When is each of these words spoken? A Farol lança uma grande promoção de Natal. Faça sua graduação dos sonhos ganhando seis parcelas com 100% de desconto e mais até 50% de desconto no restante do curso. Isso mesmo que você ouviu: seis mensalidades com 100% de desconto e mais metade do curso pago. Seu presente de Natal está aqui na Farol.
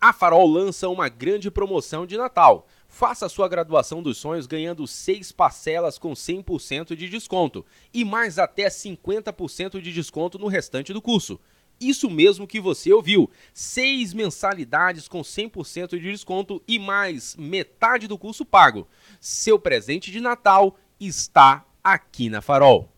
A 0.00 0.14
Farol 0.14 0.46
lança 0.46 0.88
uma 0.88 1.10
grande 1.10 1.50
promoção 1.50 2.06
de 2.06 2.16
Natal. 2.16 2.66
Faça 2.88 3.28
sua 3.28 3.46
graduação 3.46 4.02
dos 4.02 4.16
sonhos 4.16 4.46
ganhando 4.46 4.86
seis 4.86 5.30
parcelas 5.30 5.98
com 5.98 6.12
100% 6.12 6.96
de 6.96 7.06
desconto 7.06 7.66
e 7.92 8.02
mais 8.02 8.38
até 8.38 8.68
50% 8.68 9.78
de 9.78 9.92
desconto 9.92 10.38
no 10.38 10.46
restante 10.46 10.94
do 10.94 11.02
curso. 11.02 11.38
Isso 11.78 12.08
mesmo 12.08 12.46
que 12.46 12.58
você 12.58 12.90
ouviu: 12.90 13.30
seis 13.52 14.14
mensalidades 14.14 15.06
com 15.06 15.20
100% 15.20 15.90
de 15.90 16.10
desconto 16.10 16.62
e 16.66 16.78
mais 16.78 17.36
metade 17.36 18.08
do 18.08 18.16
curso 18.16 18.42
pago. 18.46 18.88
Seu 19.20 19.58
presente 19.58 20.10
de 20.10 20.18
Natal 20.18 20.78
está 20.98 21.66
aqui 21.84 22.30
na 22.30 22.40
Farol. 22.40 22.88